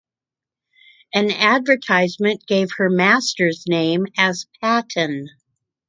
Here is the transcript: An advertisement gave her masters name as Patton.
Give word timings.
An 1.13 1.29
advertisement 1.29 2.47
gave 2.47 2.71
her 2.77 2.89
masters 2.89 3.65
name 3.67 4.07
as 4.17 4.47
Patton. 4.59 5.29